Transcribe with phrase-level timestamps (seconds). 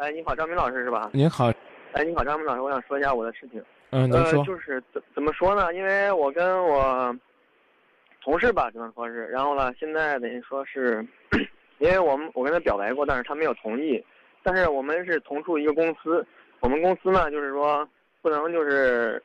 [0.00, 1.10] 哎，你好，张明老师是吧？
[1.12, 1.52] 您好，
[1.92, 3.62] 哎，你好，张明老师，我想说一下我的事情。
[3.90, 5.74] 嗯，您说呃，，就是怎怎么说呢？
[5.74, 7.14] 因为我跟我
[8.22, 11.06] 同事吧，只能说是，然后呢，现在等于说是，
[11.80, 14.02] 因为我们我跟他表白过，但是他没有同意。
[14.42, 16.26] 但是我们是同处一个公司，
[16.60, 17.86] 我们公司呢，就是说
[18.22, 19.22] 不能就是，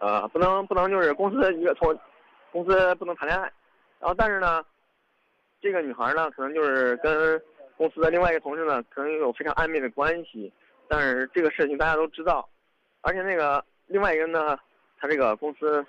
[0.00, 1.94] 呃，不能不能就是公司一个同
[2.50, 3.52] 公司不能谈恋爱。
[4.00, 4.64] 然后但是呢，
[5.60, 7.38] 这个女孩呢，可能就是跟
[7.76, 10.52] 公司的另外一个同事呢，可能有非常暧昧的关系。
[10.86, 12.48] 但是这个事情大家都知道，
[13.00, 14.58] 而且那个另外一个呢，
[14.98, 15.84] 他这个公司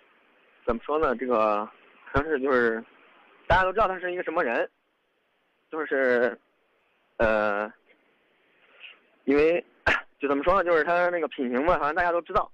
[0.65, 1.15] 怎么说呢？
[1.15, 1.67] 这个
[2.11, 2.83] 可能是就是
[3.45, 4.69] 大家都知道他是一个什么人，
[5.69, 6.39] 就是
[7.17, 7.71] 呃，
[9.25, 9.63] 因为
[10.17, 10.63] 就怎么说呢？
[10.63, 12.49] 就是他那个品行嘛，好像大家都知道。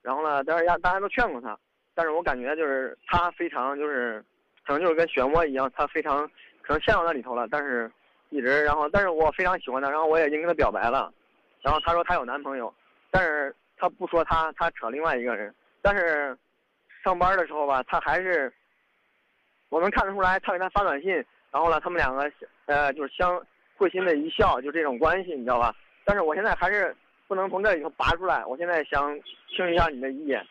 [0.00, 1.58] 然后呢，但是大大家都劝过他，
[1.94, 4.24] 但是我感觉就是他非常就是
[4.64, 6.26] 可能就是跟漩涡一样，他非常
[6.62, 7.90] 可能陷到那里头了，但是
[8.30, 11.12] 一直然后但是我非常喜欢她，然后我也已经跟她表白了。
[11.62, 12.72] 然后她说她有男朋友，
[13.10, 15.54] 但是她不说她，她扯另外一个人。
[15.80, 16.36] 但是
[17.02, 18.52] 上班的时候吧，她还是
[19.68, 21.12] 我能看得出来，她给他发短信，
[21.50, 22.30] 然后呢，他们两个
[22.66, 23.40] 呃就是相
[23.76, 25.74] 会心的一笑，就这种关系，你知道吧？
[26.04, 26.94] 但是我现在还是
[27.26, 30.44] 不能从这里头拔出来，我现在想听一下你的意见。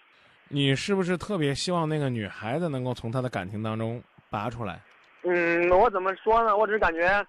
[0.49, 4.79] 你是不是特别希望那个女孩子能够从她的感情当中拔出来？
[5.23, 6.55] 嗯，我怎么说呢？
[6.55, 7.25] 我只是感觉，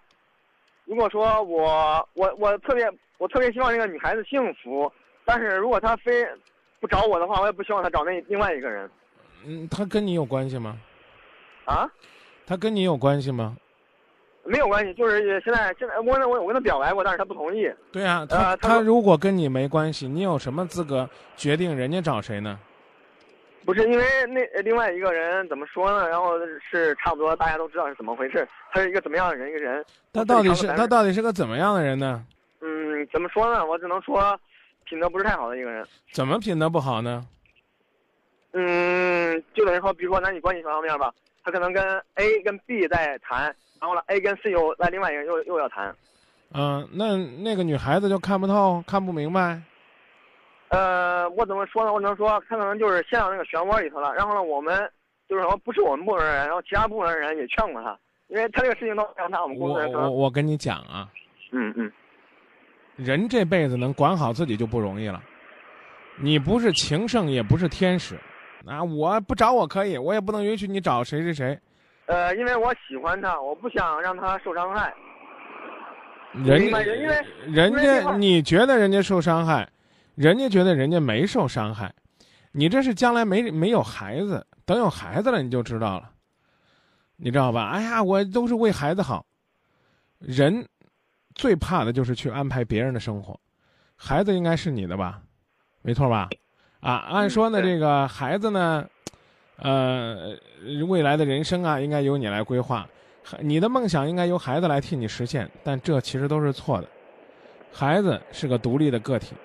[0.88, 4.90] 如果说我我我特别我特别希望这个女孩子幸福，
[5.22, 6.26] 但是如果她非
[6.80, 8.90] 不找我的话，我也不希望她找那另外一个人
[9.44, 10.78] 嗯，她跟你有关系吗？
[11.66, 11.86] 啊。
[12.46, 13.54] 她跟你有关系吗？
[14.44, 17.70] 没有关系，就是现在现在我我我跟他表白过，但是他不同意。
[17.92, 22.58] 对啊，她她呃她如果跟你没关系，你有什么资格决定人家找谁呢？
[23.68, 26.08] 不是因为那另外一个人怎么说呢？
[26.08, 26.38] 然后
[26.70, 29.50] 是差不多大家都知道是怎么回事，他是一个怎么样的人？
[29.50, 32.24] 一个人，他到底是他到底是个怎么样的人呢？
[32.62, 33.66] 嗯，怎么说呢？
[33.66, 34.40] 我只能说
[34.84, 35.86] 品德不是太好的一个人。
[36.12, 37.22] 怎么品德不好呢？
[38.52, 41.12] 嗯，就等于说，比如说男女关系方面吧，
[41.44, 41.84] 他可能跟
[42.14, 45.94] A 跟 B 在谈，然后呢 A 跟 C 又在另外一个人又又要谈。
[46.54, 49.60] 嗯、那那个女孩子就看不透、看不明白。
[50.68, 51.92] 呃，我怎么说呢？
[51.92, 54.12] 我只能说他可能就是陷到那个漩涡里头了。
[54.14, 54.90] 然后呢，我们
[55.28, 57.98] 就是说不是我们部门人，然后其他部门人也劝过他，
[58.28, 61.08] 因为他这个事情都让他我们公我我司人可能，我跟你讲啊，
[61.52, 61.90] 嗯嗯
[62.96, 65.22] 人这辈子能管好自己就不容易了。
[66.20, 68.16] 你不是情圣，也不是天使，
[68.66, 71.58] 啊，我不找我可以，我也不能允许你找谁谁谁。
[72.06, 74.92] 呃，因为我喜欢他，我不想让他受伤害。
[76.44, 79.68] 人因为人家你觉得人家受伤害，
[80.18, 81.94] 人家觉得人家没受伤害，
[82.50, 86.10] 你这是将来没没有孩子，等有孩子了你就知道了，
[87.14, 87.68] 你知道吧？
[87.68, 89.24] 哎呀，我都是为孩子好。
[90.18, 90.66] 人
[91.36, 93.38] 最怕的就是去安排别人的生活，
[93.94, 95.22] 孩子应该是你的吧？
[95.82, 96.30] 没错吧？
[96.80, 98.84] 啊，按说呢，这个孩子呢，
[99.58, 100.36] 呃，
[100.88, 102.84] 未来的人生啊，应该由你来规划。
[103.38, 106.88] 你的梦想应该由孩子来替你实现，但这其实都是错的。
[107.72, 109.36] 孩子是个独立的个体，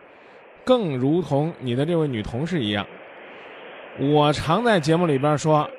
[0.63, 2.85] 更如同你的这位女同事一样。
[4.00, 5.69] 我常在节目里边说，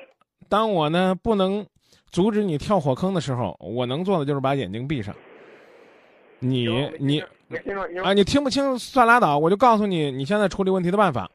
[0.47, 1.65] 当我呢不能
[2.11, 5.13] 阻止你跳火坑的时候，我能做的就是把眼睛闭上。
[6.39, 6.67] 你
[6.99, 7.19] 你
[8.03, 11.29] 啊，你听不清算拉倒，我就告诉你你现在处理问题的办法。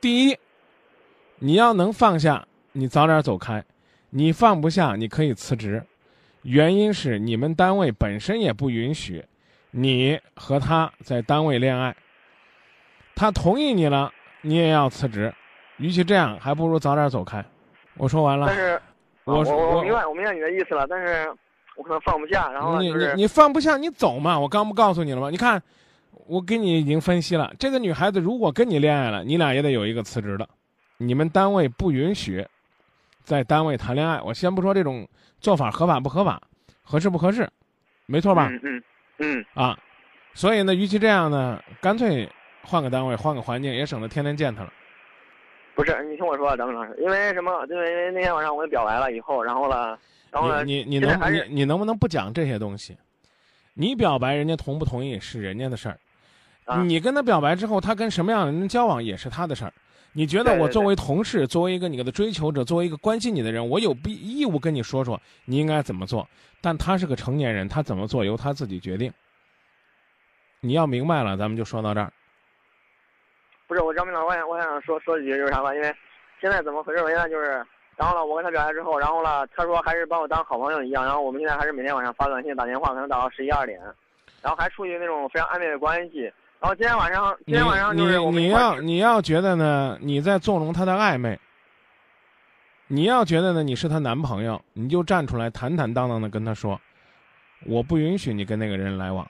[0.00, 0.36] 第一，
[1.38, 3.60] 你要能放下，你早点走开；
[4.10, 5.82] 你放不下，你可以辞职。
[6.42, 9.24] 原因是你们单位本身也不允许
[9.70, 11.94] 你和他在单位恋爱。
[13.14, 14.10] 他同意你了，
[14.42, 15.32] 你也要辞职。
[15.78, 17.44] 与其这样，还不如早点走开。
[17.96, 18.56] 我说完了但。
[18.56, 18.80] 是
[19.24, 21.26] 我我我明白我明白你的意思了，但是
[21.76, 24.38] 我可能放不下，然后你就是你你放不下，你走嘛！
[24.38, 25.30] 我刚不告诉你了吗？
[25.30, 25.62] 你看，
[26.26, 30.46] 我给你已经分析了，这个女孩子如果跟你恋爱了，你俩也得有一个辞职的。
[30.98, 32.46] 你们单位不允许
[33.22, 34.20] 在单位谈恋爱。
[34.20, 35.08] 我先不说这种
[35.40, 36.38] 做法合法不合法，
[36.82, 37.48] 合适不合适，
[38.04, 38.48] 没错吧？
[38.50, 38.82] 嗯嗯
[39.18, 39.78] 嗯，啊，
[40.34, 42.30] 所以呢，与其这样呢，干脆
[42.64, 44.72] 换个单位，换个环境，也省得天天见他了。
[45.74, 47.66] 不是，你听我说，张明老师，因为什么？
[47.68, 49.98] 因为因为那天晚上我给表白了以后，然后呢，
[50.30, 52.96] 然后呢，你你你能你你能不能不讲这些东西？
[53.74, 55.98] 你表白，人家同不同意是人家的事儿。
[56.64, 59.72] 啊你跟他表白之后，他跟什么样的人交往也是他的事儿。
[60.12, 66.26] 你觉得我作为同事，作为一个你的追求者，作为一个关心你的人，我有必义务跟你说说你应该怎么做。
[66.60, 69.12] 但他是个成年人，他怎么做由他自己决定。
[70.60, 72.12] 你要明白了，咱们就说到这儿。
[73.74, 75.92] 不是我张明老，我想我想说说几句就是啥吧，因为
[76.40, 77.02] 现在怎么回事？
[77.02, 77.50] 我现在就是，
[77.96, 83.80] 然后呢，我跟他表白之后，然后呢，他说还是把我当好朋友一样，然后我们现在还是每天晚上发短信、打电话，可能打到十一二点。
[84.42, 86.32] 然后还处于那种非常暧昧的关系。
[86.60, 91.36] 然后今天晚上，今天晚上就是你你要你要觉得呢，你在纵容他的暧昧。
[92.86, 96.80] 你要觉得呢，你是她男朋友，你就站出来坦坦荡荡的跟她说，
[97.66, 99.28] 我不允许你跟那个人来往。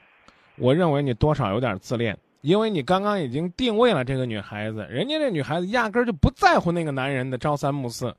[0.56, 2.14] 我认为你多少有点自恋，
[2.44, 8.14] 因为你刚刚已经定位了这个女孩子，人家这女孩子压根儿就不在乎那个男人的朝三暮四。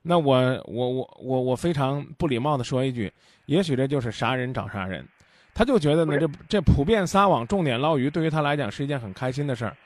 [0.00, 3.12] 那我我我我我非常不礼貌的说一句，
[3.46, 5.04] 也许这就是啥人找啥人。
[5.52, 9.76] 他就觉得呢，这这普遍撒网、重点捞鱼，对于他来讲是一件很开心的事儿。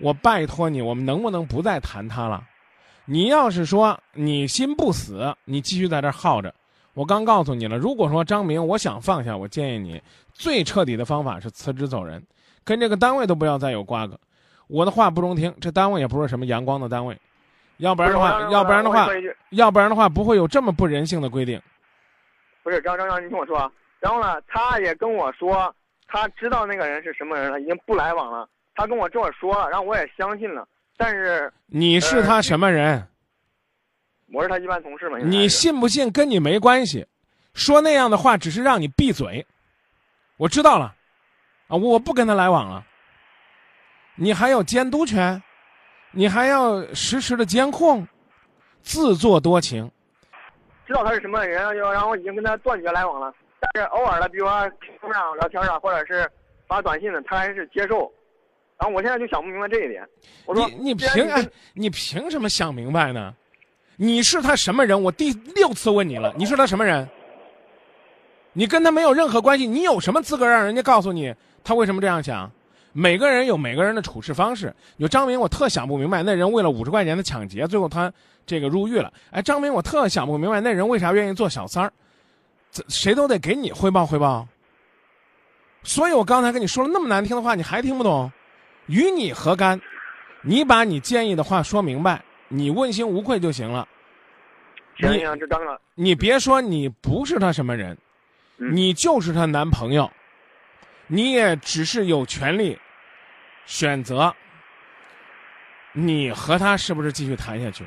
[0.00, 2.46] 我拜托你，我们能不能不再谈他了？
[3.06, 6.54] 你要是说你心不死，你继续在这耗着。
[6.92, 9.98] 我刚告诉你了，如果说张明，我想放下，我建议你
[10.34, 12.22] 最彻底的方法是辞职走人，
[12.64, 14.18] 跟这个单位都不要再有瓜葛。
[14.66, 17.16] 我的话不中听，这单位也不是什么阳光的单位，
[17.78, 19.08] 要不然的话，要不然的话，
[19.50, 21.60] 要不然的话，不会有这么不人性的规定。
[22.62, 25.74] 不是张张张，你听我说，然后呢，他也跟我说，
[26.06, 28.48] 他知道那个人是什么人了，已经不来往了。
[28.74, 30.66] 他跟我这么说了，然后我也相信了。
[30.96, 33.08] 但是你是他什么人？
[34.32, 35.18] 我是他一般同事嘛。
[35.18, 37.04] 你信不信跟你没关系，
[37.54, 39.44] 说那样的话只是让你闭嘴。
[40.36, 40.94] 我知道了，
[41.70, 42.84] 啊，我不跟他来往了。
[44.16, 45.40] 你还有监督权，
[46.10, 48.06] 你还要实时的监控，
[48.82, 49.88] 自作多情。
[50.84, 53.32] 知道他是什么人，就然后已经跟他断绝来往了。
[53.60, 54.66] 但是偶尔的，比如说
[55.00, 56.28] 路上聊天啊，或者是
[56.66, 58.12] 发短信的，他还是接受。
[58.76, 60.02] 然后我现在就想不明白这一点。
[60.46, 63.32] 我说你你凭哎，你凭什么想明白呢？
[63.96, 65.00] 你是他什么人？
[65.00, 67.08] 我第六次问你了，你是他什么人？
[68.52, 72.50] 你跟他没有任何关系，你有什么资格让人家告诉你他为什么这样想？
[72.92, 74.74] 每个人有每个人的处事方式。
[74.96, 78.12] 有张明，我特想不明白，那人为了五十块钱的抢劫，最后他
[78.44, 79.12] 这个入狱了。
[79.30, 81.92] 哎，张明，我特想不明白，那人为啥愿意做小三儿？
[82.88, 84.46] 谁都得给你汇报汇报。
[85.84, 88.30] 所以我刚才跟你说了那么难听的话，你还听不懂？
[88.86, 89.80] 与你何干？
[90.42, 93.86] 你把你建议的话说明白，你问心无愧就行了。
[94.98, 95.80] 行行，这当了。
[95.94, 97.96] 你别说你不是他什么人，
[98.60, 100.10] 你就是她男朋友，
[101.06, 102.78] 你也只是有权利
[103.64, 104.34] 选择
[105.92, 107.84] 你和他是不是继续谈下去。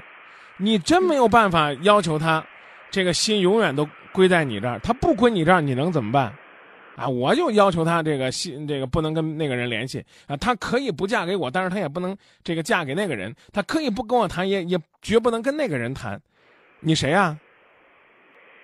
[0.57, 2.45] 你真没有办法要求他
[2.91, 6.33] 这个心永远都归在你这儿，他不归你这儿，你能怎么办？
[6.95, 10.37] 啊，我就要求他这个心，这个不能跟那个人联系啊。
[10.37, 13.33] 他可以不嫁给我，但是他也不能这个嫁给那个人。
[13.51, 16.21] 他可以不跟我谈，也也绝不能跟那个人谈。
[16.81, 17.35] 你谁呀？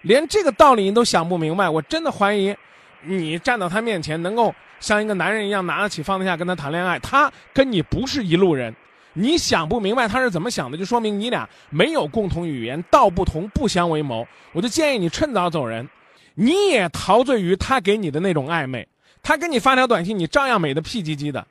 [0.02, 2.56] 连这个道理你都想不明白，我真的怀疑，
[3.02, 8.74] 你站到他面前能够像一个男人一样拿得起放得下跟他谈恋爱，他跟你不是一路人。
[9.14, 14.26] 你想不明白他是怎么想的，就说明你俩没有共同语言，道不同不相为谋。
[14.54, 15.88] 我就建议你趁早走人。
[16.36, 18.88] 你也陶醉于他给你的那种暧昧，
[19.22, 21.46] 他给你发条短信，你照样美的屁唧唧的。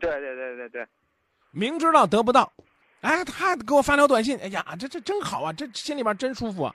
[0.00, 0.86] 对对对对对，
[1.52, 2.50] 明知道得不到，
[3.02, 6.74] 哎，他给我发条短信，哎呀，这这真好啊，这心里边真舒服啊。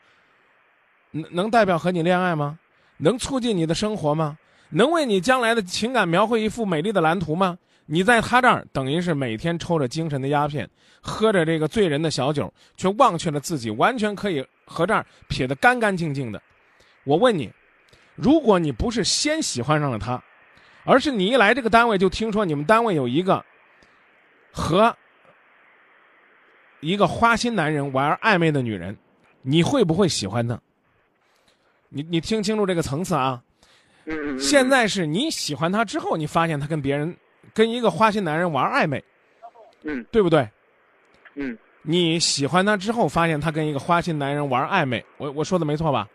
[1.16, 2.60] 能能代表和你恋爱吗？
[2.98, 4.38] 能促进你的生活吗？
[4.70, 7.58] 能为你将来的情感描绘一幅美丽的蓝图吗？
[7.86, 10.70] 你在他这儿等于是每天抽着精神的鸦片，
[11.00, 16.42] 喝着这个醉人的小酒，却忘却了自己完全可以和这儿撇得干干净净的。
[17.04, 17.50] 我问你，
[18.16, 20.22] 如果你不是先喜欢上了他，
[20.84, 23.44] 而是你一来这个单位就听说你们单位有一个
[24.52, 24.96] 和
[26.82, 28.98] 一个花心男人玩暧昧的女人，
[29.44, 30.60] 你会不会喜欢呢？
[31.96, 33.42] 你你听清楚这个层次啊！
[34.04, 37.16] 嗯现在是你喜欢他之后，你发现他跟别人
[37.54, 39.02] 跟一个花心男人玩暧昧，
[39.84, 40.46] 嗯，对不对？
[41.36, 46.06] 嗯，你喜欢他之后，发现他跟一个花心男人玩暧昧，我我说的没错吧？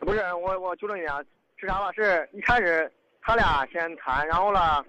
[0.00, 1.18] 不是我，我纠正你啊，
[1.58, 1.92] 是啥吧？
[1.92, 2.90] 是一开始
[3.20, 4.82] 他俩先谈，然后了，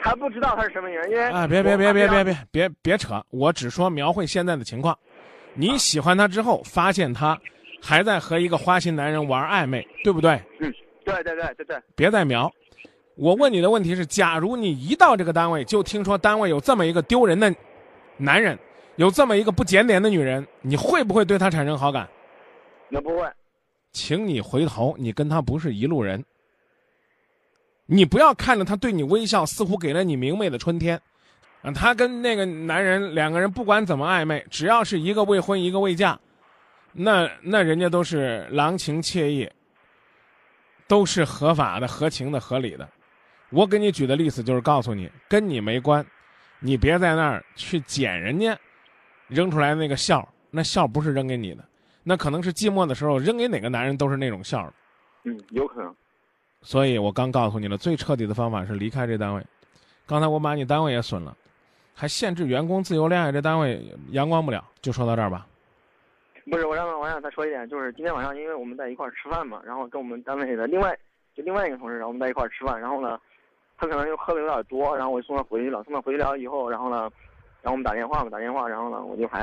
[0.00, 4.96] 还不知道他是什么原，因为啊，别别别别别别别别扯，我只说描绘现在的情况。
[5.54, 7.36] 你喜欢他之后，发现他
[7.80, 10.40] 还在和一个花心男人玩暧昧，对不对？
[10.58, 10.72] 嗯，
[11.04, 11.82] 对对对对对。
[11.94, 12.52] 别再瞄。
[13.16, 17.54] 我问你的问题是：假如你一到这个单位就听说单位有这么一个丢人的
[18.16, 18.58] 男人，
[18.96, 22.08] 有这么一个不检点的女人，你会不会对他产生好感？
[22.88, 23.26] 那不会。
[23.92, 26.24] 请你回头，你跟他不是一路人。
[27.86, 31.00] 你不要看着他对你微笑，似乎给了你明媚的春天。
[31.62, 36.18] 啊，他跟那个男人两个人不管怎么暧昧，只要是一个未婚一个未嫁，
[36.92, 39.48] 那那人家都是郎情妾意，
[40.88, 42.88] 都是合法的、合情的、合理的。
[43.50, 46.04] 我给你举的例子就是告诉你，跟你没关，
[46.58, 48.58] 你别在那儿去捡人家
[49.28, 51.64] 扔出来那个笑，那笑不是扔给你的。
[52.02, 54.72] 那可能是寂寞的时候扔给哪个男人都是那种笑
[55.24, 55.94] 嗯，有可能。
[56.62, 59.44] 所以我刚告诉你了，最彻底的方法是离开这单位。
[60.06, 61.36] 刚才我把你单位也损了，
[61.94, 64.64] 还限制员工自由恋爱，这单位阳光不了。
[64.80, 65.46] 就说到这儿吧。
[66.50, 70.98] 不是，我让我想再说一点，就是今天晚上，因为我们在一块儿吃饭嘛，然后跟我们单位的另外
[71.32, 73.20] 就另外一个同事，然后我们在一块儿吃饭，然后呢，
[73.78, 75.84] 他可能又喝的有点多，然后我就送他回去了。
[75.84, 77.08] 送他回去了以后，然后呢，
[77.62, 79.42] 然后我们打电话嘛，打电话，然后呢，我就还，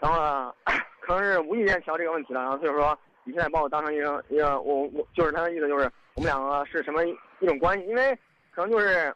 [0.00, 0.52] 然后呢，
[0.98, 7.86] 可能是无意间提到这个问题了，然后他就说你现在把我当成一个一个我我就是他的意思就是我们两个是什么一种关系？
[7.86, 8.12] 因为
[8.50, 9.14] 可能就是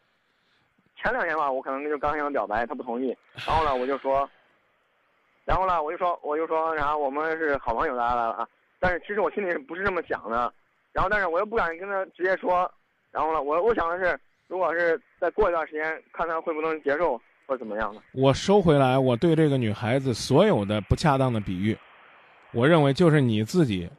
[1.03, 3.09] 前两天吧，我可能就刚想表白，他不同意，
[3.45, 4.31] 然后呢，我就说。
[5.45, 8.49] 然后呢，我就说，我就说，然后我们是好朋友来了啊。
[8.79, 10.53] 但是其实我心里不是这么想的，
[10.93, 12.71] 然后但是我又不敢跟他直接说。
[13.11, 14.19] 然后呢，我我想的是，
[14.49, 18.01] 如果是再过一段时间，看他会不能接受或者怎么样的。
[18.13, 21.77] 我收回来我对这个女孩子所有的不恰当的比喻，
[22.53, 23.91] 我认为就是你自己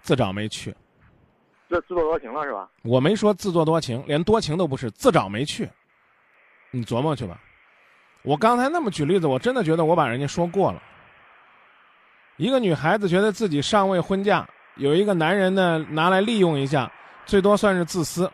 [0.00, 0.74] 自找没趣。
[1.68, 2.68] 自自作多情了是吧？
[2.82, 5.68] 我没说自作多情，连多情都不是，自找没趣。
[6.70, 7.40] 你琢磨去吧。
[8.22, 10.82] 我刚才那么举例子，我真的觉得我把人家说过了。
[12.36, 16.90] 一个女孩子觉得自己尚未婚嫁，有一个男人呢拿来利用一下，
[17.26, 18.30] 最多算是自私，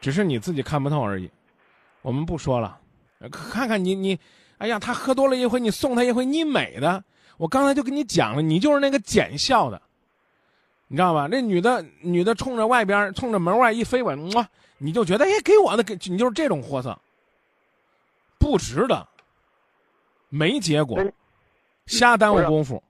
[0.00, 1.30] 只是你自己看不透而已。
[2.02, 2.78] 我们不说了，
[3.30, 4.18] 看看你你，
[4.58, 7.02] 哎呀，他喝多了一回，你送他一回，你美的。
[7.36, 9.80] 我刚才就跟你讲了，你就是那个奸笑的，
[10.88, 11.28] 你知道吧？
[11.30, 14.46] 那女的女的冲着外边，冲着门外一飞吻，哇，
[14.78, 16.98] 你就觉得哎，给我的给你就是这种货色，
[18.48, 19.06] 不值得，
[20.30, 20.98] 没结果，
[21.84, 22.82] 瞎耽误功夫。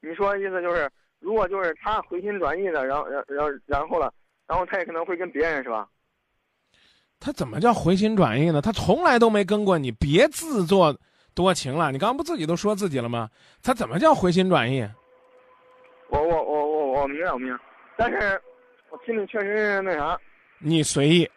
[0.00, 4.10] 你说的意思就是，如果就是他回心转意的，然后，然，然，然后了，
[4.46, 5.86] 然后他也可能会跟别人，是吧？
[7.20, 8.62] 他怎么叫回心转意呢？
[8.62, 10.98] 他从来都没跟过你，别自作
[11.34, 11.92] 多情了。
[11.92, 13.28] 你刚刚不自己都说自己了吗？
[13.62, 14.88] 他怎么叫回心转意？
[16.08, 17.62] 我我我我我明白我明白，
[17.98, 18.40] 但是
[18.88, 20.18] 我心里确实是那啥。
[20.58, 21.30] 你随意，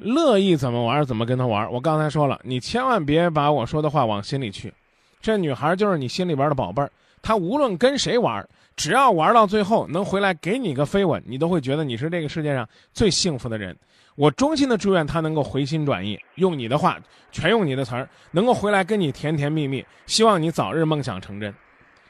[0.00, 1.70] 乐意怎么玩怎么跟他玩。
[1.70, 4.72] 我刚才说了，你千万别把我说的话往心里去。
[5.20, 6.90] 这女孩就是你心里边的宝贝儿。
[7.22, 13.76] 她无论跟谁玩，只要玩到最后能回来给你个飞吻，你都会觉得你是这个世界上最幸福的人。
[14.16, 16.98] 我衷心的祝愿她能够回心转意，用你的话，
[17.30, 19.84] 全用你的词儿，能够回来跟你甜甜蜜蜜。
[20.06, 21.54] 希望你早日梦想成真。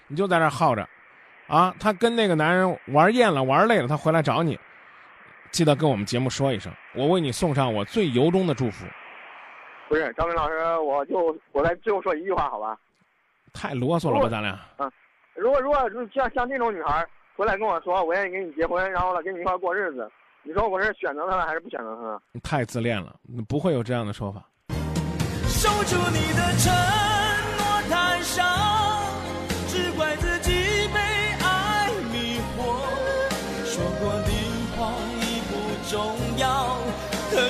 [0.06, 0.88] 你就在这耗着，
[1.47, 4.59] 啊，他跟那个男人玩厌了，玩累了，他回来找你，
[5.50, 8.85] 记得跟我们节目说一声，我为你送上我最由衷的祝福。
[9.88, 12.78] 不是张明老师，我就我再最后说一句话，好吧？
[13.52, 14.59] 太啰嗦了吧，咱俩。
[14.78, 14.90] 嗯。
[15.35, 15.78] 如果如果
[16.12, 17.06] 像像这种女孩
[17.37, 20.11] 回来跟我说我愿意跟你结婚，然后呢跟你一块过日子，
[20.42, 22.20] 你说我是选择她呢还是不选择她呢？
[22.32, 23.14] 你太自恋了，
[23.49, 24.44] 不会有这样的说法。
[25.47, 26.73] 守住你的承
[27.56, 28.44] 诺太少，
[29.68, 30.52] 只怪自己
[30.92, 30.99] 被
[31.42, 32.59] 爱迷惑。
[33.64, 34.30] 说过的
[34.76, 35.52] 话已不
[35.88, 36.60] 重要，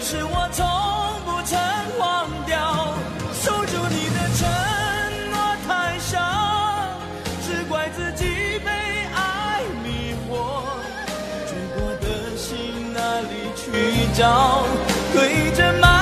[0.02, 0.66] 是我从
[1.24, 1.58] 不曾
[1.98, 2.94] 忘掉。
[3.32, 4.48] 守住你的承
[5.30, 5.34] 诺
[5.68, 6.88] 太傻，
[7.46, 7.88] 只怪。
[7.90, 8.70] 自己被
[9.14, 10.32] 爱迷惑，
[11.46, 14.64] 追过的心哪里去找？
[15.12, 15.99] 对着。